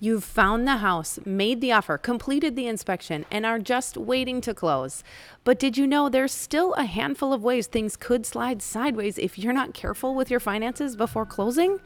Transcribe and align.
You've 0.00 0.24
found 0.24 0.66
the 0.66 0.78
house, 0.78 1.18
made 1.24 1.60
the 1.60 1.72
offer, 1.72 1.96
completed 1.96 2.56
the 2.56 2.66
inspection, 2.66 3.24
and 3.30 3.46
are 3.46 3.58
just 3.58 3.96
waiting 3.96 4.40
to 4.42 4.52
close. 4.52 5.02
But 5.44 5.58
did 5.58 5.78
you 5.78 5.86
know 5.86 6.08
there's 6.08 6.32
still 6.32 6.74
a 6.74 6.84
handful 6.84 7.32
of 7.32 7.42
ways 7.42 7.66
things 7.66 7.96
could 7.96 8.26
slide 8.26 8.60
sideways 8.60 9.18
if 9.18 9.38
you're 9.38 9.52
not 9.52 9.72
careful 9.72 10.14
with 10.14 10.30
your 10.30 10.40
finances 10.40 10.96
before 10.96 11.24
closing? 11.24 11.78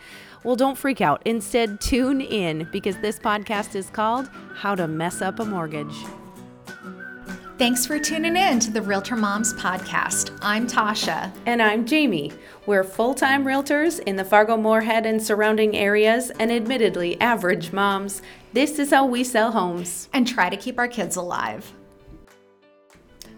Well, 0.42 0.56
don't 0.56 0.79
freak 0.79 1.00
out. 1.00 1.22
Instead, 1.26 1.80
tune 1.80 2.21
in 2.21 2.68
because 2.72 2.96
this 2.98 3.18
podcast 3.18 3.75
is 3.75 3.90
called 3.90 4.30
How 4.54 4.75
to 4.75 4.88
Mess 4.88 5.20
Up 5.20 5.38
a 5.38 5.45
Mortgage. 5.45 5.95
Thanks 7.59 7.84
for 7.84 7.98
tuning 7.98 8.36
in 8.36 8.61
to 8.61 8.70
the 8.70 8.80
Realtor 8.80 9.16
Moms 9.16 9.52
podcast. 9.54 10.38
I'm 10.43 10.68
Tasha. 10.68 11.32
And 11.45 11.61
I'm 11.61 11.84
Jamie. 11.84 12.30
We're 12.66 12.84
full 12.84 13.14
time 13.14 13.45
realtors 13.45 13.98
in 13.98 14.14
the 14.14 14.25
Fargo 14.25 14.57
Moorhead 14.57 15.07
and 15.07 15.20
surrounding 15.20 15.76
areas, 15.76 16.30
and 16.39 16.52
admittedly 16.52 17.21
average 17.21 17.72
moms. 17.72 18.22
This 18.53 18.79
is 18.79 18.90
how 18.90 19.07
we 19.07 19.25
sell 19.25 19.50
homes 19.50 20.08
and 20.12 20.25
try 20.25 20.48
to 20.48 20.57
keep 20.57 20.79
our 20.79 20.86
kids 20.86 21.17
alive. 21.17 21.72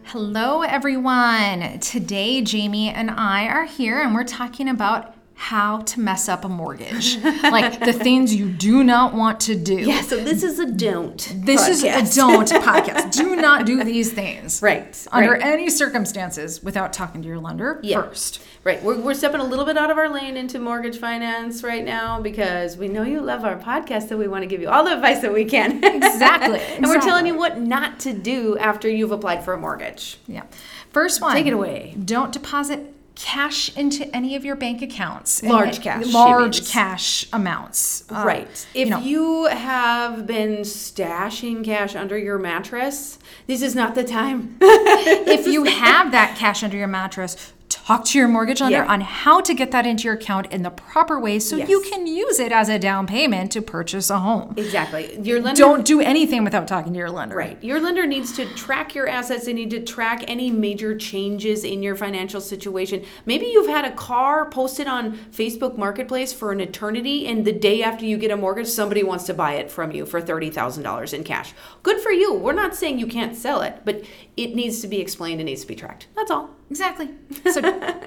Hello, 0.02 0.60
everyone. 0.60 1.78
Today, 1.78 2.42
Jamie 2.42 2.90
and 2.90 3.10
I 3.10 3.46
are 3.46 3.64
here, 3.64 4.02
and 4.02 4.14
we're 4.14 4.24
talking 4.24 4.68
about 4.68 5.14
how 5.40 5.78
to 5.78 5.98
mess 6.00 6.28
up 6.28 6.44
a 6.44 6.48
mortgage. 6.50 7.16
like 7.24 7.80
the 7.80 7.94
things 7.94 8.34
you 8.34 8.50
do 8.50 8.84
not 8.84 9.14
want 9.14 9.40
to 9.40 9.54
do. 9.56 9.74
Yeah, 9.74 10.02
so 10.02 10.22
this 10.22 10.42
is 10.42 10.58
a 10.58 10.70
don't. 10.70 11.16
This 11.34 11.62
podcast. 11.62 11.68
is 11.70 12.14
a 12.14 12.14
don't 12.14 12.48
podcast. 12.50 13.12
Do 13.12 13.34
not 13.36 13.64
do 13.64 13.82
these 13.82 14.12
things. 14.12 14.60
Right. 14.60 15.06
Under 15.10 15.32
right. 15.32 15.42
any 15.42 15.70
circumstances 15.70 16.62
without 16.62 16.92
talking 16.92 17.22
to 17.22 17.28
your 17.28 17.38
lender 17.38 17.80
yeah. 17.82 18.02
first. 18.02 18.42
Right. 18.64 18.82
We're, 18.82 19.00
we're 19.00 19.14
stepping 19.14 19.40
a 19.40 19.44
little 19.44 19.64
bit 19.64 19.78
out 19.78 19.90
of 19.90 19.96
our 19.96 20.10
lane 20.10 20.36
into 20.36 20.58
mortgage 20.58 20.98
finance 20.98 21.62
right 21.62 21.86
now 21.86 22.20
because 22.20 22.76
we 22.76 22.88
know 22.88 23.02
you 23.02 23.22
love 23.22 23.42
our 23.42 23.56
podcast, 23.56 24.10
so 24.10 24.18
we 24.18 24.28
want 24.28 24.42
to 24.42 24.46
give 24.46 24.60
you 24.60 24.68
all 24.68 24.84
the 24.84 24.92
advice 24.92 25.20
that 25.22 25.32
we 25.32 25.46
can. 25.46 25.82
Exactly. 26.10 26.60
and 26.60 26.86
we're 26.86 27.00
telling 27.00 27.26
you 27.26 27.36
what 27.36 27.58
not 27.58 27.98
to 28.00 28.12
do 28.12 28.58
after 28.58 28.90
you've 28.90 29.10
applied 29.10 29.42
for 29.42 29.54
a 29.54 29.58
mortgage. 29.58 30.18
Yeah. 30.26 30.42
First 30.90 31.22
one. 31.22 31.34
Take 31.34 31.46
it 31.46 31.54
away. 31.54 31.96
Don't 32.04 32.30
deposit 32.30 32.94
cash 33.20 33.76
into 33.76 34.04
any 34.16 34.34
of 34.34 34.44
your 34.44 34.56
bank 34.56 34.80
accounts. 34.80 35.42
Large 35.42 35.82
cash. 35.82 36.06
Large 36.06 36.68
cash 36.68 37.26
amounts. 37.32 38.04
Uh, 38.10 38.24
right. 38.26 38.66
If 38.74 38.88
you, 38.88 38.90
know. 38.90 38.98
you, 38.98 39.44
have 39.44 40.26
been 40.26 40.60
stashing 40.60 41.62
cash 41.62 41.94
under 41.94 42.16
your 42.16 42.38
mattress, 42.38 43.18
this 43.46 43.60
is 43.60 43.74
not 43.74 43.94
the 43.94 44.04
time. 44.04 44.56
if 44.60 45.46
you 45.46 45.64
have 45.64 46.12
that 46.12 46.36
cash 46.38 46.62
under 46.62 46.76
your 46.76 46.88
mattress, 46.88 47.52
talk 47.90 48.04
to 48.04 48.18
your 48.18 48.28
mortgage 48.28 48.60
lender 48.60 48.78
yeah. 48.78 48.92
on 48.92 49.00
how 49.00 49.40
to 49.40 49.52
get 49.52 49.72
that 49.72 49.84
into 49.84 50.04
your 50.04 50.14
account 50.14 50.46
in 50.52 50.62
the 50.62 50.70
proper 50.70 51.18
way 51.18 51.38
so 51.40 51.56
yes. 51.56 51.68
you 51.68 51.80
can 51.90 52.06
use 52.06 52.38
it 52.38 52.52
as 52.52 52.68
a 52.68 52.78
down 52.78 53.04
payment 53.06 53.50
to 53.50 53.60
purchase 53.60 54.10
a 54.10 54.18
home. 54.20 54.54
Exactly. 54.56 55.18
Your 55.20 55.40
lender 55.40 55.58
Don't 55.58 55.84
do 55.84 56.00
anything 56.00 56.44
without 56.44 56.68
talking 56.68 56.92
to 56.92 56.98
your 56.98 57.10
lender. 57.10 57.36
Right. 57.36 57.62
Your 57.62 57.80
lender 57.80 58.06
needs 58.06 58.32
to 58.36 58.46
track 58.54 58.94
your 58.94 59.08
assets, 59.08 59.46
they 59.46 59.52
need 59.52 59.70
to 59.70 59.82
track 59.82 60.24
any 60.28 60.50
major 60.50 60.96
changes 60.96 61.64
in 61.64 61.82
your 61.82 61.96
financial 61.96 62.40
situation. 62.40 63.04
Maybe 63.26 63.46
you've 63.46 63.68
had 63.68 63.84
a 63.84 63.92
car 63.92 64.48
posted 64.48 64.86
on 64.86 65.16
Facebook 65.32 65.76
Marketplace 65.76 66.32
for 66.32 66.52
an 66.52 66.60
eternity 66.60 67.26
and 67.26 67.44
the 67.44 67.52
day 67.52 67.82
after 67.82 68.04
you 68.04 68.18
get 68.18 68.30
a 68.30 68.36
mortgage 68.36 68.68
somebody 68.68 69.02
wants 69.02 69.24
to 69.24 69.34
buy 69.34 69.54
it 69.54 69.70
from 69.70 69.90
you 69.90 70.06
for 70.06 70.22
$30,000 70.22 71.12
in 71.12 71.24
cash. 71.24 71.54
Good 71.82 72.00
for 72.00 72.12
you. 72.12 72.34
We're 72.34 72.52
not 72.52 72.76
saying 72.76 73.00
you 73.00 73.08
can't 73.08 73.34
sell 73.34 73.62
it, 73.62 73.80
but 73.84 74.04
it 74.36 74.54
needs 74.54 74.80
to 74.82 74.86
be 74.86 75.00
explained, 75.00 75.40
it 75.40 75.44
needs 75.44 75.62
to 75.62 75.66
be 75.66 75.74
tracked. 75.74 76.06
That's 76.14 76.30
all. 76.30 76.50
Exactly. 76.70 77.10
So 77.50 77.60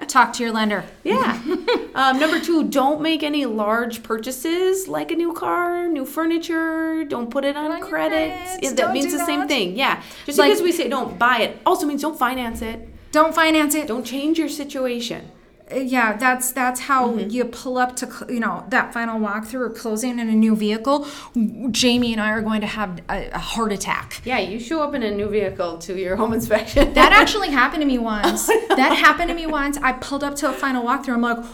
talk 0.07 0.31
to 0.33 0.43
your 0.43 0.53
lender. 0.53 0.85
Yeah. 1.03 1.41
um, 1.95 2.19
number 2.19 2.39
two, 2.39 2.63
don't 2.69 3.01
make 3.01 3.23
any 3.23 3.45
large 3.45 4.03
purchases 4.03 4.87
like 4.87 5.11
a 5.11 5.15
new 5.15 5.33
car, 5.33 5.87
new 5.87 6.05
furniture. 6.05 7.03
Don't 7.03 7.29
put 7.29 7.43
it 7.43 7.57
on, 7.57 7.71
on 7.71 7.81
credit. 7.81 8.29
That 8.75 8.93
means 8.93 9.11
the 9.11 9.17
that. 9.17 9.25
same 9.25 9.47
thing. 9.47 9.75
Yeah. 9.75 10.01
Just 10.25 10.37
like, 10.37 10.51
because 10.51 10.61
we 10.61 10.71
say 10.71 10.87
don't 10.87 11.17
buy 11.17 11.39
it 11.39 11.59
also 11.65 11.85
means 11.87 12.01
don't 12.01 12.17
finance 12.17 12.61
it. 12.61 12.87
Don't 13.11 13.35
finance 13.35 13.75
it. 13.75 13.87
Don't 13.87 14.05
change 14.05 14.37
your 14.37 14.49
situation 14.49 15.29
yeah 15.71 16.15
that's 16.17 16.51
that's 16.51 16.81
how 16.81 17.09
mm-hmm. 17.09 17.29
you 17.29 17.45
pull 17.45 17.77
up 17.77 17.95
to 17.95 18.25
you 18.29 18.39
know 18.39 18.65
that 18.69 18.93
final 18.93 19.19
walkthrough 19.19 19.61
or 19.61 19.69
closing 19.69 20.19
in 20.19 20.29
a 20.29 20.33
new 20.33 20.55
vehicle. 20.55 21.07
Jamie 21.71 22.13
and 22.13 22.21
i 22.21 22.31
are 22.31 22.41
going 22.41 22.61
to 22.61 22.67
have 22.67 23.01
a, 23.09 23.29
a 23.29 23.39
heart 23.39 23.71
attack. 23.71 24.21
Yeah 24.25 24.39
you 24.39 24.59
show 24.59 24.81
up 24.81 24.93
in 24.93 25.03
a 25.03 25.11
new 25.11 25.29
vehicle 25.29 25.77
to 25.79 25.99
your 25.99 26.15
home 26.15 26.33
inspection. 26.33 26.93
That 26.93 27.11
actually 27.21 27.49
happened 27.49 27.81
to 27.81 27.87
me 27.87 27.97
once. 27.97 28.49
That 28.73 28.97
happened 28.97 29.29
to 29.29 29.35
me 29.35 29.45
once. 29.45 29.77
I 29.77 29.93
pulled 29.93 30.23
up 30.23 30.35
to 30.37 30.49
a 30.49 30.53
final 30.53 30.83
walkthrough. 30.83 31.13
I'm 31.13 31.21
like 31.21 31.45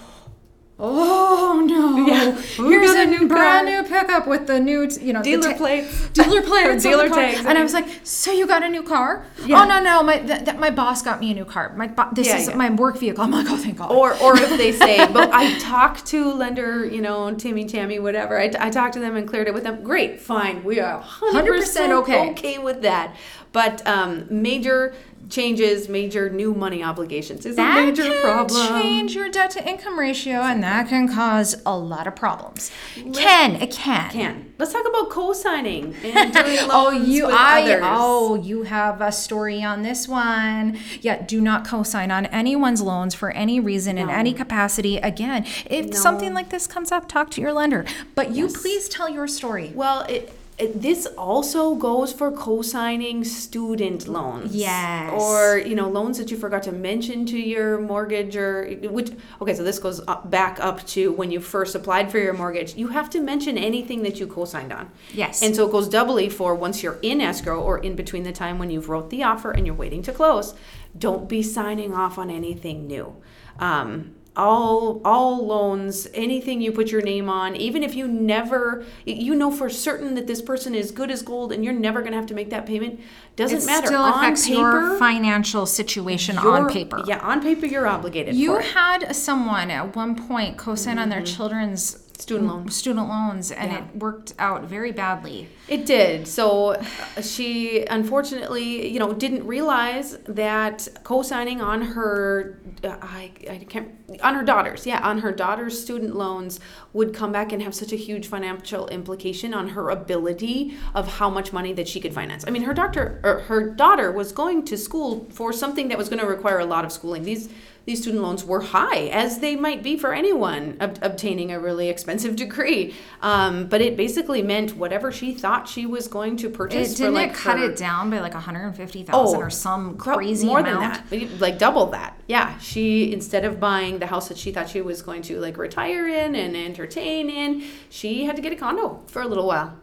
Oh 0.81 1.61
no! 1.65 2.07
Yeah. 2.07 2.31
Here's 2.31 2.91
a, 2.91 3.05
new 3.05 3.27
brand 3.27 3.67
car. 3.67 3.81
new 3.81 3.83
pickup 3.83 4.27
with 4.27 4.47
the 4.47 4.61
new, 4.61 4.87
you 5.01 5.11
know, 5.11 5.21
dealer 5.21 5.51
ta- 5.51 5.57
plates, 5.57 6.07
dealer 6.11 6.41
plates, 6.41 6.83
dealer 6.89 7.09
tags. 7.09 7.45
And 7.45 7.57
I 7.57 7.63
was 7.63 7.73
like, 7.73 7.85
"So 8.03 8.31
you 8.31 8.47
got 8.47 8.63
a 8.63 8.69
new 8.69 8.81
car? 8.81 9.25
Yeah. 9.45 9.61
Oh 9.61 9.67
no, 9.67 9.81
no, 9.81 10.03
my 10.03 10.19
th- 10.19 10.45
th- 10.45 10.57
my 10.57 10.69
boss 10.69 11.01
got 11.01 11.19
me 11.19 11.31
a 11.31 11.33
new 11.33 11.43
car. 11.43 11.75
My 11.75 11.87
bo- 11.87 12.07
this 12.13 12.27
yeah, 12.27 12.37
is 12.37 12.47
yeah. 12.47 12.55
my 12.55 12.69
work 12.69 12.97
vehicle. 12.97 13.21
I'm 13.21 13.31
like, 13.31 13.47
oh 13.49 13.57
thank 13.57 13.77
God. 13.77 13.91
Or 13.91 14.13
or 14.21 14.37
if 14.37 14.49
they 14.57 14.71
say, 14.71 15.05
but 15.11 15.29
I 15.33 15.59
talked 15.59 16.05
to 16.07 16.31
lender, 16.31 16.85
you 16.85 17.01
know, 17.01 17.33
Timmy, 17.35 17.65
Tammy, 17.65 17.99
whatever. 17.99 18.39
I, 18.39 18.47
t- 18.47 18.57
I 18.57 18.69
talked 18.69 18.93
to 18.93 19.01
them 19.01 19.17
and 19.17 19.27
cleared 19.27 19.49
it 19.49 19.53
with 19.53 19.63
them. 19.63 19.83
Great, 19.83 20.21
fine, 20.21 20.63
we 20.63 20.79
are 20.79 20.99
100 20.99 21.59
percent 21.59 21.91
okay 21.91 22.31
okay 22.31 22.57
with 22.57 22.83
that. 22.83 23.17
But 23.51 23.85
um, 23.87 24.27
major 24.29 24.93
changes 25.29 25.87
major 25.87 26.29
new 26.29 26.53
money 26.53 26.83
obligations 26.83 27.45
is 27.45 27.55
that 27.55 27.77
a 27.77 27.85
major 27.85 28.03
can 28.03 28.21
problem. 28.21 28.81
Change 28.81 29.15
your 29.15 29.29
debt 29.29 29.51
to 29.51 29.67
income 29.67 29.99
ratio, 29.99 30.41
and 30.41 30.63
that 30.63 30.89
can 30.89 31.07
cause 31.07 31.61
a 31.65 31.77
lot 31.77 32.07
of 32.07 32.15
problems. 32.15 32.71
Let, 32.97 33.15
can 33.15 33.55
it 33.55 33.71
can 33.71 34.09
can. 34.11 34.53
Let's 34.57 34.73
talk 34.73 34.85
about 34.87 35.09
co-signing 35.09 35.95
and 36.03 36.33
doing 36.33 36.57
oh, 36.61 36.67
loans 36.67 37.07
oh, 37.07 37.11
you, 37.11 37.25
with 37.27 37.35
I, 37.35 37.61
others. 37.61 37.81
Oh, 37.83 38.35
you 38.35 38.63
have 38.63 39.01
a 39.01 39.11
story 39.11 39.63
on 39.63 39.83
this 39.83 40.07
one. 40.07 40.77
Yeah, 41.01 41.21
do 41.21 41.39
not 41.39 41.65
co-sign 41.65 42.11
on 42.11 42.25
anyone's 42.27 42.81
loans 42.81 43.13
for 43.13 43.31
any 43.31 43.59
reason 43.59 43.95
no. 43.95 44.03
in 44.03 44.09
any 44.09 44.33
capacity. 44.33 44.97
Again, 44.97 45.45
if 45.69 45.87
no. 45.87 45.91
something 45.97 46.33
like 46.33 46.49
this 46.49 46.67
comes 46.67 46.91
up, 46.91 47.07
talk 47.07 47.31
to 47.31 47.41
your 47.41 47.53
lender. 47.53 47.85
But 48.15 48.31
you 48.31 48.45
yes. 48.45 48.61
please 48.61 48.89
tell 48.89 49.09
your 49.09 49.27
story. 49.27 49.71
Well, 49.73 50.01
it 50.03 50.33
this 50.75 51.05
also 51.17 51.75
goes 51.75 52.11
for 52.11 52.31
co-signing 52.31 53.23
student 53.23 54.07
loans. 54.07 54.53
Yes. 54.53 55.13
Or 55.13 55.57
you 55.57 55.75
know 55.75 55.89
loans 55.89 56.17
that 56.17 56.31
you 56.31 56.37
forgot 56.37 56.63
to 56.63 56.71
mention 56.71 57.25
to 57.27 57.39
your 57.39 57.79
mortgage 57.79 58.35
or 58.35 58.69
which 58.83 59.11
okay 59.41 59.53
so 59.53 59.63
this 59.63 59.79
goes 59.79 60.01
up, 60.07 60.29
back 60.29 60.59
up 60.59 60.85
to 60.87 61.11
when 61.13 61.31
you 61.31 61.39
first 61.39 61.75
applied 61.75 62.11
for 62.11 62.17
your 62.17 62.33
mortgage. 62.33 62.75
You 62.75 62.89
have 62.89 63.09
to 63.11 63.21
mention 63.21 63.57
anything 63.57 64.03
that 64.03 64.19
you 64.19 64.27
co-signed 64.27 64.73
on. 64.73 64.91
Yes. 65.13 65.41
And 65.41 65.55
so 65.55 65.67
it 65.67 65.71
goes 65.71 65.87
doubly 65.87 66.29
for 66.29 66.53
once 66.55 66.83
you're 66.83 66.99
in 67.01 67.21
escrow 67.21 67.61
or 67.61 67.77
in 67.79 67.95
between 67.95 68.23
the 68.23 68.33
time 68.33 68.59
when 68.59 68.69
you've 68.69 68.89
wrote 68.89 69.09
the 69.09 69.23
offer 69.23 69.51
and 69.51 69.65
you're 69.65 69.75
waiting 69.75 70.01
to 70.03 70.11
close. 70.11 70.55
Don't 70.97 71.29
be 71.29 71.41
signing 71.43 71.93
off 71.93 72.17
on 72.17 72.29
anything 72.29 72.87
new. 72.87 73.15
Um, 73.59 74.15
all 74.35 75.01
all 75.03 75.45
loans 75.45 76.07
anything 76.13 76.61
you 76.61 76.71
put 76.71 76.91
your 76.91 77.01
name 77.01 77.27
on 77.27 77.55
even 77.55 77.83
if 77.83 77.95
you 77.95 78.07
never 78.07 78.85
you 79.05 79.35
know 79.35 79.51
for 79.51 79.69
certain 79.69 80.15
that 80.15 80.27
this 80.27 80.41
person 80.41 80.75
is 80.75 80.91
good 80.91 81.11
as 81.11 81.21
gold 81.21 81.51
and 81.51 81.63
you're 81.63 81.73
never 81.73 82.01
going 82.01 82.11
to 82.11 82.17
have 82.17 82.27
to 82.27 82.33
make 82.33 82.49
that 82.49 82.65
payment 82.65 82.99
doesn't 83.35 83.65
matter. 83.65 83.69
it 83.69 83.75
matter 83.75 83.87
still 83.87 84.01
on 84.01 84.23
affects 84.23 84.47
paper, 84.47 84.59
your 84.59 84.97
financial 84.99 85.65
situation 85.65 86.37
on 86.37 86.69
paper 86.69 87.03
yeah 87.07 87.19
on 87.19 87.41
paper 87.41 87.65
you're 87.65 87.87
obligated 87.87 88.35
you 88.35 88.57
had 88.57 89.13
someone 89.15 89.71
at 89.71 89.95
one 89.95 90.15
point 90.15 90.57
co-sign 90.57 90.93
mm-hmm. 90.93 91.03
on 91.03 91.09
their 91.09 91.21
mm-hmm. 91.21 91.35
children's 91.35 92.08
student 92.19 92.49
loans. 92.49 92.75
student 92.75 93.07
loans 93.07 93.51
and 93.51 93.71
yeah. 93.71 93.79
it 93.79 93.95
worked 93.95 94.33
out 94.39 94.63
very 94.65 94.91
badly. 94.91 95.47
It 95.67 95.85
did. 95.85 96.27
So 96.27 96.71
uh, 96.71 97.21
she 97.21 97.85
unfortunately 97.85 98.91
you 98.91 98.99
know 98.99 99.13
didn't 99.13 99.47
realize 99.47 100.17
that 100.27 100.87
co-signing 101.03 101.61
on 101.61 101.81
her 101.81 102.59
uh, 102.83 102.97
I, 103.01 103.31
I 103.49 103.65
can't 103.69 103.91
on 104.21 104.35
her 104.35 104.43
daughters 104.43 104.85
yeah 104.85 104.99
on 105.07 105.19
her 105.19 105.31
daughter's 105.31 105.81
student 105.81 106.15
loans 106.15 106.59
would 106.91 107.13
come 107.13 107.31
back 107.31 107.51
and 107.53 107.61
have 107.61 107.73
such 107.73 107.93
a 107.93 107.95
huge 107.95 108.27
financial 108.27 108.87
implication 108.87 109.53
on 109.53 109.69
her 109.69 109.89
ability 109.89 110.75
of 110.93 111.07
how 111.19 111.29
much 111.29 111.53
money 111.53 111.71
that 111.73 111.87
she 111.87 112.01
could 112.01 112.13
finance. 112.13 112.43
I 112.45 112.51
mean 112.51 112.63
her 112.63 112.73
doctor 112.73 113.21
or 113.23 113.39
her 113.41 113.69
daughter 113.69 114.11
was 114.11 114.31
going 114.33 114.65
to 114.65 114.77
school 114.77 115.27
for 115.29 115.53
something 115.53 115.87
that 115.87 115.97
was 115.97 116.09
going 116.09 116.19
to 116.19 116.27
require 116.27 116.59
a 116.59 116.65
lot 116.65 116.83
of 116.83 116.91
schooling. 116.91 117.23
These 117.23 117.49
these 117.89 118.01
student 118.01 118.21
loans 118.21 118.45
were 118.45 118.61
high, 118.61 119.07
as 119.07 119.39
they 119.39 119.55
might 119.55 119.81
be 119.81 119.97
for 119.97 120.13
anyone 120.13 120.77
ob- 120.79 120.99
obtaining 121.01 121.51
a 121.51 121.59
really 121.59 121.89
expensive 121.89 122.08
degree. 122.17 122.95
Um, 123.21 123.67
but 123.67 123.81
it 123.81 123.97
basically 123.97 124.41
meant 124.41 124.75
whatever 124.75 125.11
she 125.11 125.33
thought 125.33 125.67
she 125.67 125.85
was 125.85 126.07
going 126.07 126.37
to 126.37 126.49
purchase. 126.49 126.93
It, 126.93 126.97
didn't 126.97 127.13
like 127.13 127.31
it 127.31 127.35
cut 127.35 127.59
her, 127.59 127.71
it 127.71 127.77
down 127.77 128.09
by 128.09 128.19
like 128.19 128.33
150,000 128.33 129.13
oh, 129.13 129.39
or 129.39 129.49
some 129.49 129.97
crazy 129.97 130.47
more 130.47 130.59
amount? 130.59 131.09
than 131.09 131.19
that, 131.19 131.39
like 131.39 131.57
double 131.57 131.87
that. 131.87 132.19
Yeah, 132.27 132.57
she 132.59 133.11
instead 133.13 133.45
of 133.45 133.59
buying 133.59 133.99
the 133.99 134.07
house 134.07 134.29
that 134.29 134.37
she 134.37 134.51
thought 134.51 134.69
she 134.69 134.81
was 134.81 135.01
going 135.01 135.21
to 135.23 135.39
like 135.39 135.57
retire 135.57 136.07
in 136.07 136.35
and 136.35 136.55
entertain 136.55 137.29
in, 137.29 137.63
she 137.89 138.25
had 138.25 138.35
to 138.35 138.41
get 138.41 138.53
a 138.53 138.55
condo 138.55 139.03
for 139.07 139.21
a 139.21 139.27
little 139.27 139.47
while. 139.47 139.77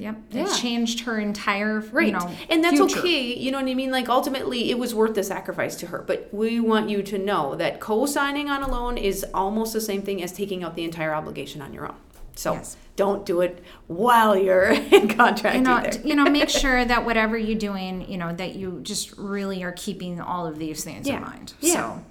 Yep. 0.00 0.16
Yeah. 0.30 0.44
It 0.44 0.54
changed 0.56 1.00
her 1.00 1.18
entire, 1.18 1.80
right. 1.80 2.06
you 2.06 2.12
know, 2.12 2.30
and 2.48 2.62
that's 2.62 2.76
future. 2.78 2.98
okay. 3.00 3.34
You 3.34 3.50
know 3.50 3.60
what 3.60 3.68
I 3.70 3.74
mean? 3.74 3.90
Like 3.90 4.08
ultimately, 4.08 4.70
it 4.70 4.78
was 4.78 4.94
worth 4.94 5.14
the 5.14 5.22
sacrifice 5.24 5.76
to 5.76 5.86
her. 5.88 6.00
But 6.06 6.28
we 6.32 6.60
want 6.60 6.88
you 6.90 7.02
to 7.02 7.18
know 7.18 7.54
that 7.56 7.80
co-signing 7.80 8.48
on 8.48 8.62
a 8.62 8.68
loan 8.70 8.96
is 8.98 9.24
almost 9.34 9.72
the 9.72 9.80
same 9.80 10.02
thing 10.02 10.22
as 10.22 10.32
taking 10.32 10.62
out 10.64 10.74
the 10.76 10.84
entire 10.84 11.14
obligation 11.14 11.60
on 11.62 11.72
your 11.72 11.86
own. 11.86 11.96
So 12.34 12.52
Yes. 12.52 12.76
don't 12.94 13.26
do 13.26 13.40
it 13.40 13.62
while 13.88 14.36
you're 14.36 14.70
in 14.70 15.08
contract 15.08 15.56
you 15.56 15.62
know, 15.62 15.82
you 16.04 16.14
know, 16.14 16.24
make 16.30 16.48
sure 16.64 16.84
that 16.84 17.04
whatever 17.04 17.36
you're 17.36 17.58
doing, 17.58 18.08
you 18.08 18.16
know, 18.16 18.32
that 18.32 18.54
you 18.54 18.78
just 18.82 19.12
really 19.18 19.64
are 19.64 19.72
keeping 19.72 20.20
all 20.20 20.46
of 20.46 20.58
these 20.58 20.84
things 20.84 21.08
Yeah. 21.08 21.16
in 21.16 21.22
mind. 21.22 21.54
Yeah. 21.60 21.72
So. 21.74 22.04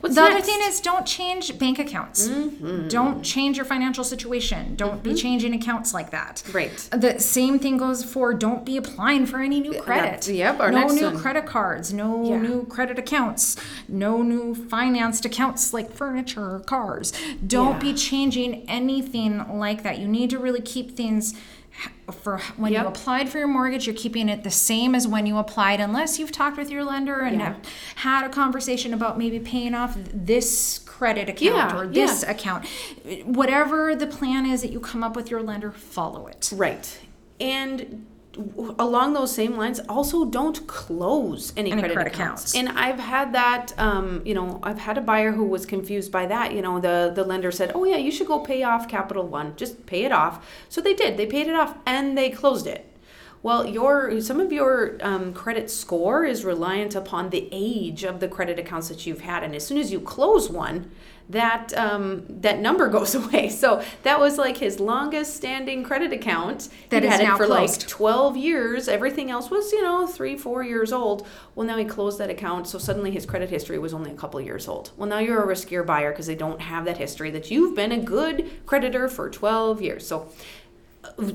What's 0.00 0.14
the 0.14 0.22
other 0.22 0.40
thing 0.40 0.58
is 0.62 0.80
don't 0.80 1.04
change 1.06 1.58
bank 1.58 1.78
accounts. 1.78 2.26
Mm-hmm. 2.28 2.88
Don't 2.88 3.22
change 3.22 3.56
your 3.58 3.66
financial 3.66 4.02
situation. 4.02 4.74
Don't 4.74 5.02
be 5.02 5.14
changing 5.14 5.52
accounts 5.54 5.92
like 5.92 6.10
that. 6.10 6.42
Right. 6.52 6.74
The 6.90 7.18
same 7.18 7.58
thing 7.58 7.76
goes 7.76 8.02
for 8.02 8.32
don't 8.32 8.64
be 8.64 8.76
applying 8.78 9.26
for 9.26 9.40
any 9.40 9.60
new 9.60 9.80
credit. 9.80 10.02
that's- 10.12 10.28
yep, 10.28 10.58
our 10.58 10.70
no 10.70 10.78
next 10.80 10.94
new 10.94 11.04
one. 11.04 11.18
credit 11.18 11.44
cards, 11.46 11.92
no 11.92 12.24
Yeah. 12.24 12.38
new 12.38 12.64
credit 12.66 12.98
accounts, 12.98 13.56
no 13.88 14.22
new 14.22 14.54
financed 14.54 15.24
accounts 15.26 15.74
like 15.74 15.92
furniture 15.92 16.54
or 16.56 16.60
cars. 16.60 17.12
Don't 17.46 17.72
Yeah. 17.74 17.78
be 17.92 17.94
changing 17.94 18.64
anything 18.68 19.58
like 19.58 19.82
that. 19.82 19.98
You 19.98 20.08
need 20.08 20.30
to 20.30 20.38
really 20.38 20.62
keep 20.62 20.96
things 20.96 21.34
for 22.12 22.38
when 22.56 22.72
Yep. 22.72 22.82
you 22.82 22.88
applied 22.88 23.28
for 23.28 23.38
your 23.38 23.46
mortgage, 23.48 23.86
you're 23.86 23.94
keeping 23.96 24.28
it 24.28 24.42
the 24.44 24.50
same 24.50 24.94
as 24.94 25.06
when 25.06 25.26
you 25.26 25.38
applied, 25.38 25.80
unless 25.80 26.18
you've 26.18 26.32
talked 26.32 26.56
with 26.56 26.70
your 26.70 26.84
lender 26.84 27.20
and 27.20 27.38
Yeah. 27.38 27.46
have 27.46 27.56
had 27.96 28.24
a 28.24 28.28
conversation 28.28 28.92
about 28.92 29.16
maybe 29.18 29.38
paying 29.38 29.74
off 29.74 29.96
this 30.12 30.78
credit 30.80 31.28
account 31.28 31.72
Yeah, 31.72 31.76
or 31.76 31.86
this 31.86 32.22
yeah. 32.22 32.30
account. 32.32 32.66
Whatever 33.24 33.94
the 33.94 34.06
plan 34.06 34.44
is 34.46 34.62
that 34.62 34.72
you 34.72 34.80
come 34.80 35.02
up 35.04 35.16
with 35.16 35.30
your 35.30 35.42
lender, 35.42 35.70
follow 35.72 36.26
it. 36.26 36.52
Right. 36.54 36.98
And 37.40 38.06
along 38.78 39.12
those 39.14 39.34
same 39.34 39.56
lines, 39.56 39.80
also 39.88 40.24
don't 40.24 40.66
close 40.66 41.52
any, 41.56 41.72
Any 41.72 41.80
credit, 41.82 41.94
credit 41.94 42.14
accounts. 42.14 42.54
accounts. 42.54 42.56
And 42.56 42.78
I've 42.78 42.98
had 43.00 43.32
that, 43.32 43.72
um, 43.78 44.22
you 44.24 44.34
know, 44.34 44.60
I've 44.62 44.78
had 44.78 44.96
a 44.98 45.00
buyer 45.00 45.32
who 45.32 45.44
was 45.44 45.66
confused 45.66 46.12
by 46.12 46.26
that. 46.26 46.52
You 46.54 46.62
know, 46.62 46.80
the 46.80 47.12
the 47.14 47.24
lender 47.24 47.50
said, 47.50 47.72
"Oh 47.74 47.84
yeah, 47.84 47.96
you 47.96 48.10
should 48.10 48.26
go 48.28 48.38
pay 48.40 48.62
off 48.62 48.88
Capital 48.88 49.26
One. 49.26 49.54
Just 49.56 49.86
pay 49.86 50.04
it 50.04 50.12
off." 50.12 50.46
So 50.68 50.80
they 50.80 50.94
did. 50.94 51.16
They 51.16 51.26
paid 51.26 51.46
it 51.48 51.54
off 51.54 51.74
and 51.86 52.16
they 52.16 52.30
closed 52.30 52.66
it. 52.66 52.86
Well, 53.42 53.66
your 53.66 54.20
some 54.20 54.38
of 54.38 54.52
your 54.52 54.98
um, 55.00 55.32
credit 55.32 55.70
score 55.70 56.24
is 56.24 56.44
reliant 56.44 56.94
upon 56.94 57.30
the 57.30 57.48
age 57.50 58.04
of 58.04 58.20
the 58.20 58.28
credit 58.28 58.58
accounts 58.58 58.88
that 58.88 59.06
you've 59.06 59.22
had, 59.22 59.42
and 59.42 59.54
as 59.54 59.66
soon 59.66 59.78
as 59.78 59.90
you 59.90 59.98
close 60.00 60.50
one, 60.50 60.90
that 61.30 61.72
um, 61.74 62.24
that 62.28 62.58
number 62.58 62.88
goes 62.96 63.14
away. 63.14 63.48
So 63.48 63.82
that 64.02 64.20
was 64.20 64.36
like 64.36 64.58
his 64.58 64.78
longest 64.78 65.36
standing 65.36 65.82
credit 65.84 66.12
account. 66.12 66.68
That 66.90 67.04
is 67.04 67.10
had 67.10 67.22
now 67.22 67.36
it 67.36 67.38
for 67.38 67.46
closed. 67.46 67.82
like 67.82 67.88
12 67.88 68.36
years. 68.36 68.88
Everything 68.88 69.30
else 69.30 69.48
was, 69.48 69.72
you 69.72 69.82
know, 69.82 70.06
three, 70.06 70.36
four 70.36 70.62
years 70.62 70.92
old. 70.92 71.26
Well, 71.54 71.66
now 71.66 71.78
he 71.78 71.84
closed 71.84 72.18
that 72.18 72.30
account. 72.30 72.66
So 72.68 72.78
suddenly 72.78 73.10
his 73.10 73.24
credit 73.24 73.48
history 73.48 73.78
was 73.78 73.94
only 73.94 74.10
a 74.10 74.16
couple 74.16 74.40
years 74.40 74.68
old. 74.68 74.90
Well, 74.96 75.08
now 75.08 75.18
you're 75.18 75.42
a 75.42 75.46
riskier 75.46 75.86
buyer 75.86 76.10
because 76.10 76.26
they 76.26 76.34
don't 76.34 76.60
have 76.60 76.84
that 76.84 76.98
history 76.98 77.30
that 77.30 77.50
you've 77.50 77.74
been 77.74 77.92
a 77.92 77.98
good 77.98 78.50
creditor 78.66 79.08
for 79.08 79.30
12 79.30 79.80
years. 79.80 80.06
So 80.06 80.28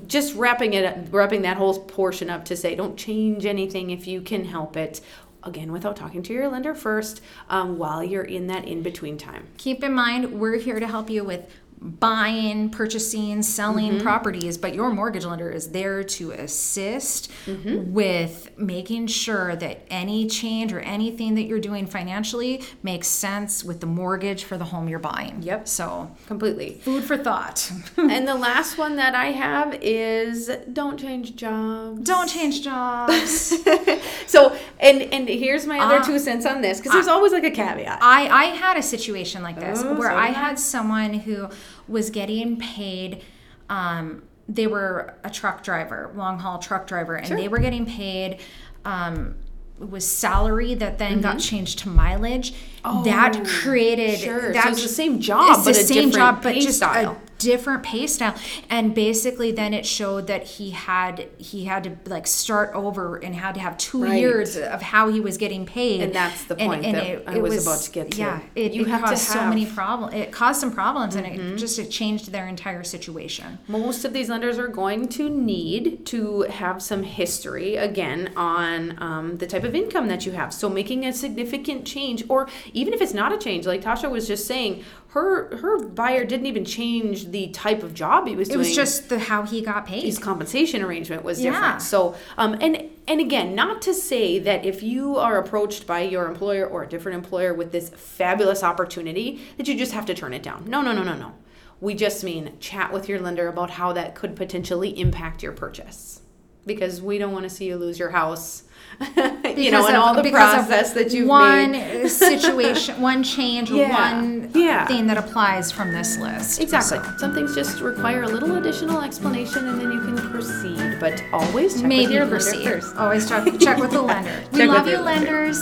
just 0.08 0.36
wrapping 0.36 0.74
it 0.74 0.86
up, 0.86 0.98
wrapping 1.12 1.42
that 1.44 1.58
whole 1.58 1.80
portion 1.80 2.30
up 2.30 2.46
to 2.46 2.56
say 2.56 2.76
don't 2.76 2.98
change 2.98 3.46
anything 3.46 3.90
if 3.90 4.08
you 4.08 4.22
can 4.22 4.46
help 4.46 4.78
it. 4.78 5.02
Again 5.44 5.72
without 5.72 5.96
talking 5.96 6.24
to 6.24 6.34
your 6.34 6.50
lender 6.50 6.74
first 6.74 7.22
um, 7.50 7.78
while 7.78 8.04
you're 8.04 8.24
in 8.24 8.48
that 8.48 8.68
in 8.68 8.82
between 8.82 9.16
time. 9.16 9.48
Keep 9.58 9.84
in 9.84 9.94
mind, 9.94 10.40
we're 10.40 10.58
here 10.58 10.80
to 10.80 10.88
help 10.88 11.08
you 11.08 11.24
with 11.24 11.48
buying, 11.82 12.70
purchasing, 12.70 13.42
selling 13.44 13.94
mm-hmm. 13.94 14.02
properties, 14.02 14.58
but 14.58 14.74
your 14.74 14.92
mortgage 14.92 15.26
lender 15.26 15.50
is 15.52 15.72
there 15.72 16.04
to 16.04 16.32
assist 16.32 17.32
mm-hmm. 17.46 17.94
with 17.94 18.58
making 18.58 19.08
sure 19.08 19.56
that 19.56 19.86
any 19.90 20.28
change 20.28 20.74
or 20.74 20.80
anything 20.80 21.36
that 21.36 21.44
you're 21.44 21.60
doing 21.60 21.86
financially 21.86 22.64
makes 22.82 23.08
sense 23.08 23.64
with 23.64 23.80
the 23.82 23.86
mortgage 23.86 24.44
for 24.44 24.58
the 24.58 24.66
home 24.66 24.88
you're 24.88 25.00
buying. 25.00 25.42
Yep. 25.42 25.68
So, 25.68 26.12
completely 26.28 26.80
food 26.82 27.04
for 27.04 27.18
thought. 27.18 27.72
and 27.98 28.28
the 28.36 28.36
last 28.36 28.78
one 28.78 28.96
that 28.96 29.16
i 29.16 29.28
have 29.28 29.78
is 29.82 30.50
don't 30.74 31.00
change 31.00 31.36
jobs 31.36 32.02
Don't 32.02 32.28
change 32.28 32.62
jobs. 32.64 33.54
so 34.28 34.56
and 34.80 35.02
and 35.02 35.28
here's 35.28 35.66
my 35.66 35.80
other 35.80 35.98
Ah. 36.00 36.04
two 36.04 36.20
cents 36.20 36.46
on 36.46 36.62
this 36.62 36.80
because 36.80 36.94
there's 36.94 37.08
ah. 37.08 37.14
always 37.14 37.32
like 37.32 37.44
a 37.44 37.52
caveat 37.52 38.00
I, 38.02 38.28
I 38.28 38.46
had 38.46 38.78
a 38.78 38.82
situation 38.82 39.44
like 39.44 39.60
this 39.60 39.82
Oh, 39.84 39.96
where 39.96 40.10
so 40.10 40.16
I. 40.18 40.28
had 40.28 40.60
someone 40.60 41.14
who 41.14 41.48
was 41.88 42.10
getting 42.10 42.58
paid. 42.58 43.24
Um, 43.70 44.24
they 44.48 44.68
were 44.68 45.16
a 45.24 45.30
truck 45.30 45.64
driver, 45.64 46.12
long 46.16 46.40
haul 46.40 46.60
truck 46.60 46.88
driver, 46.88 47.16
and 47.16 47.38
they 47.38 47.48
were 47.48 47.60
getting 47.60 47.86
paid. 47.86 48.40
Um, 48.84 49.36
was 49.78 50.08
salary 50.08 50.74
that 50.76 50.98
then 51.00 51.20
got 51.20 51.38
changed 51.38 51.80
to 51.80 51.90
mileage. 51.90 52.54
that 52.84 53.34
Mm-hmm. 53.34 53.42
Oh, 53.42 53.62
created 53.62 54.20
sure. 54.20 54.42
So 54.42 54.54
that 54.54 54.72
it's 54.72 54.84
the 54.84 54.88
same 54.88 55.20
job, 55.20 55.58
it's 55.58 55.66
but 55.66 55.74
the 55.74 55.82
a 55.82 55.84
same 55.84 55.96
different 56.10 56.14
job, 56.14 56.44
but 56.44 56.56
just 56.56 56.78
style. 56.78 57.12
a 57.12 57.35
different 57.38 57.84
pay 57.84 58.08
style. 58.08 58.36
And 58.70 58.94
basically, 58.96 59.52
then 59.52 59.74
it 59.74 59.86
showed 59.86 60.28
that 60.28 60.44
he 60.44 60.72
had 60.72 61.28
he 61.38 61.66
had 61.66 61.84
to 61.84 62.10
like 62.10 62.28
start 62.28 62.74
over 62.74 63.18
and 63.18 63.36
had 63.36 63.56
to 63.56 63.62
have 63.62 63.78
two 63.78 64.04
Right. 64.04 64.20
years 64.20 64.56
of 64.58 64.82
how 64.82 65.10
he 65.10 65.20
was 65.20 65.38
getting 65.38 65.66
paid. 65.66 66.02
And 66.02 66.14
that's 66.14 66.44
the 66.46 66.56
point 66.56 66.84
that 66.84 67.24
I 67.28 67.38
was 67.40 67.66
about 67.66 67.82
to 67.82 67.92
get 67.92 68.12
to. 68.12 68.18
Yeah, 68.18 68.40
it, 68.56 68.74
You 68.74 68.84
it 68.84 68.88
have 68.90 69.02
to 69.02 69.08
caused 69.10 69.24
so 69.24 69.48
many 69.48 69.66
problems. 69.66 70.14
It 70.14 70.32
caused 70.32 70.60
some 70.60 70.72
problems, 70.72 71.16
and 71.16 71.26
Mm-hmm. 71.26 71.54
it 71.54 71.58
just 71.58 71.80
it 71.80 71.90
changed 71.90 72.32
their 72.32 72.48
entire 72.48 72.84
situation. 72.84 73.58
most 73.68 74.06
of 74.06 74.14
these 74.14 74.30
lenders 74.30 74.58
are 74.60 74.68
going 74.68 75.08
to 75.10 75.30
need 75.30 76.06
to 76.06 76.42
have 76.44 76.82
some 76.82 77.04
history 77.04 77.76
again 77.76 78.32
on 78.36 78.96
um, 79.02 79.38
the 79.38 79.48
type 79.48 79.64
of 79.64 79.74
income 79.76 80.08
that 80.08 80.26
you 80.26 80.32
have. 80.34 80.54
So 80.54 80.70
making 80.70 81.06
a 81.06 81.12
significant 81.14 81.86
change, 81.86 82.24
or 82.30 82.48
even 82.74 82.94
if 82.94 83.02
it's 83.02 83.14
not 83.14 83.34
a 83.34 83.38
change, 83.38 83.66
like 83.66 83.82
Tasha 83.82 84.10
was 84.10 84.28
just 84.28 84.46
saying, 84.48 84.84
her 85.16 85.56
her 85.58 85.82
buyer 85.86 86.26
didn't 86.26 86.46
even 86.46 86.66
change 86.66 87.32
the 87.32 87.48
type 87.48 87.82
of 87.84 87.94
job 87.94 88.28
he 88.28 88.36
was 88.36 88.50
It 88.50 88.54
doing. 88.54 88.66
It 88.66 88.68
was 88.68 88.76
just 88.76 89.08
the 89.10 89.18
how 89.18 89.44
he 89.44 89.62
got 89.62 89.86
paid. 89.88 90.04
his 90.04 90.20
compensation 90.20 90.82
arrangement 90.84 91.24
was 91.24 91.42
Yeah. 91.42 91.52
different. 91.54 91.82
So, 91.82 92.16
um, 92.38 92.54
and 92.60 92.90
and 93.08 93.20
again, 93.22 93.56
not 93.56 93.82
to 93.84 93.94
say 93.94 94.40
that 94.40 94.66
if 94.66 94.84
you 94.84 95.16
are 95.18 95.38
approached 95.38 95.88
by 95.88 96.02
your 96.02 96.26
employer 96.28 96.66
or 96.66 96.84
a 96.84 96.88
different 96.88 97.16
employer 97.24 97.54
with 97.54 97.72
this 97.72 97.90
fabulous 97.96 98.62
opportunity, 98.62 99.40
that 99.58 99.68
you 99.68 99.76
just 99.78 99.94
have 99.94 100.06
to 100.08 100.14
turn 100.14 100.34
it 100.34 100.44
down. 100.44 100.66
No, 100.68 100.82
no, 100.82 100.92
no, 100.92 101.04
no, 101.04 101.16
no. 101.16 101.32
We 101.80 101.94
just 101.94 102.24
mean 102.24 102.52
chat 102.60 102.92
with 102.92 103.08
your 103.08 103.20
lender 103.20 103.48
about 103.48 103.70
how 103.72 103.94
that 103.94 104.16
could 104.16 104.36
potentially 104.36 104.98
impact 105.00 105.44
your 105.44 105.52
purchase, 105.54 106.22
because 106.66 107.02
we 107.02 107.18
don't 107.18 107.32
want 107.34 107.44
to 107.44 107.50
see 107.50 107.66
you 107.66 107.76
lose 107.76 107.98
your 108.00 108.10
house. 108.10 108.64
you 109.18 109.72
know, 109.72 109.86
and 109.88 109.96
of- 109.98 110.04
all 110.04 110.14
the 110.24 110.30
process 110.32 110.94
that 110.94 111.12
you've 111.12 111.28
one 111.28 111.72
made. 111.72 112.08
situation, 112.10 113.02
one 113.02 113.24
change, 113.24 113.70
Yeah, 113.70 113.92
one 114.14 114.52
yeah. 114.54 114.86
thing 114.88 115.08
that 115.08 115.18
applies 115.18 115.70
from 115.72 115.92
this 115.92 116.18
list. 116.18 116.62
Exactly. 116.62 117.00
So, 117.00 117.18
Some 117.18 117.34
things 117.34 117.54
just 117.56 117.82
require 117.82 118.24
a 118.24 118.28
little 118.28 118.56
additional 118.56 119.02
explanation, 119.02 119.68
and 119.68 119.82
then 119.82 119.92
you 119.92 120.00
can 120.00 120.16
proceed. 120.32 120.98
But 121.02 121.22
always 121.34 121.74
check 121.74 121.82
with 121.84 121.90
maybe 121.90 122.14
your 122.14 122.26
to 122.26 122.30
lender 122.32 122.36
proceed. 122.36 122.64
first. 122.64 122.96
Always 122.96 123.28
check, 123.28 123.60
check 123.60 123.78
with 123.80 123.92
the 123.92 124.02
lender. 124.14 124.42
we 124.54 124.60
Check 124.60 124.70
love 124.70 124.88
you, 124.88 124.98
lender. 125.00 125.32
lenders. 125.52 125.62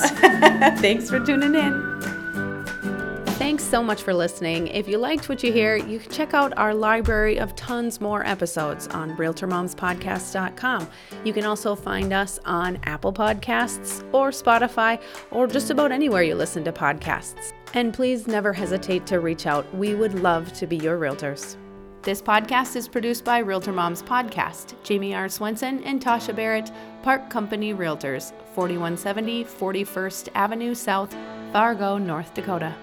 Thanks 0.82 1.10
for 1.10 1.20
tuning 1.20 1.56
in. 1.56 2.13
Thanks 3.44 3.66
so 3.66 3.84
much 3.84 4.04
for 4.04 4.14
listening. 4.14 4.68
If 4.68 4.88
you 4.88 4.98
liked 4.98 5.28
what 5.28 5.44
you 5.44 5.52
hear, 5.52 5.76
you 5.76 6.00
can 6.00 6.10
check 6.10 6.34
out 6.34 6.58
our 6.58 6.74
library 6.74 7.40
of 7.40 7.54
tons 7.58 8.00
more 8.00 8.26
episodes 8.26 8.88
on 8.88 9.18
RealtorMomsPodcast.com. 9.18 10.88
You 11.26 11.34
can 11.34 11.44
also 11.44 11.76
find 11.76 12.14
us 12.14 12.40
on 12.46 12.80
Apple 12.84 13.12
Podcasts 13.12 14.02
or 14.14 14.30
Spotify 14.30 15.02
or 15.30 15.46
just 15.46 15.72
about 15.72 15.92
anywhere 15.92 16.24
you 16.24 16.36
listen 16.36 16.64
to 16.64 16.72
podcasts. 16.72 17.52
And 17.74 17.94
please 17.94 18.28
never 18.28 18.54
hesitate 18.54 19.06
to 19.08 19.20
reach 19.20 19.46
out. 19.46 19.76
We 19.76 19.94
would 19.94 20.22
love 20.22 20.54
to 20.54 20.66
be 20.66 20.78
your 20.78 20.98
realtors. 20.98 21.58
This 22.02 22.22
podcast 22.22 22.78
is 22.78 22.88
produced 22.88 23.26
by 23.26 23.40
Realtor 23.40 23.74
Moms 23.74 24.04
Podcast, 24.04 24.82
Jamie 24.84 25.14
R. 25.14 25.28
Swenson 25.28 25.84
and 25.84 26.02
Tasha 26.02 26.34
Barrett, 26.34 26.72
Park 27.02 27.30
Company 27.30 27.74
Realtors, 27.74 28.32
4170 28.56 29.44
41st 29.44 30.30
Avenue 30.34 30.74
South, 30.74 31.14
Fargo, 31.52 31.98
North 31.98 32.34
Dakota. 32.34 32.74